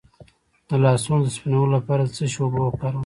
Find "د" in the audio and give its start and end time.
0.69-0.71, 1.23-1.27, 2.05-2.09